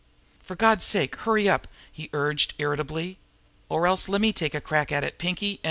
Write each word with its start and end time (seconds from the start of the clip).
"Fer 0.41 0.55
Gawd's 0.55 0.83
sake, 0.83 1.15
hurry 1.15 1.47
up!" 1.47 1.67
he 1.91 2.09
urged 2.11 2.55
irritably. 2.57 3.19
"Or 3.69 3.85
else 3.85 4.09
lemme 4.09 4.33
take 4.33 4.55
another 4.55 4.65
crack 4.67 4.91
at 4.91 5.03
it, 5.03 5.19
Pinkie, 5.19 5.51
an'..." 5.51 5.59